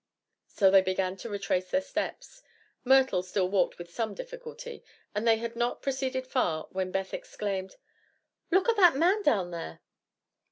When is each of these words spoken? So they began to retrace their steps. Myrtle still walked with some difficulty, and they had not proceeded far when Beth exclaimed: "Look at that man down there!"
So 0.47 0.71
they 0.71 0.81
began 0.81 1.15
to 1.17 1.29
retrace 1.29 1.69
their 1.69 1.79
steps. 1.79 2.41
Myrtle 2.83 3.21
still 3.21 3.47
walked 3.47 3.77
with 3.77 3.93
some 3.93 4.15
difficulty, 4.15 4.83
and 5.13 5.27
they 5.27 5.37
had 5.37 5.55
not 5.55 5.83
proceeded 5.83 6.25
far 6.25 6.67
when 6.71 6.89
Beth 6.91 7.13
exclaimed: 7.13 7.75
"Look 8.49 8.67
at 8.67 8.77
that 8.77 8.95
man 8.95 9.21
down 9.21 9.51
there!" 9.51 9.81